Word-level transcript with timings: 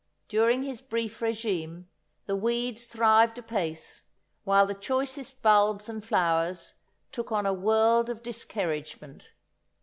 During 0.27 0.63
his 0.63 0.81
brief 0.81 1.19
régime 1.19 1.85
the 2.25 2.35
weeds 2.35 2.87
thrived 2.87 3.37
apace, 3.37 4.01
while 4.45 4.65
the 4.65 4.73
choicest 4.73 5.43
bulbs 5.43 5.87
and 5.87 6.03
flowers 6.03 6.73
took 7.11 7.31
on 7.31 7.45
a 7.45 7.53
world 7.53 8.09
of 8.09 8.23
diskerridgement. 8.23 9.27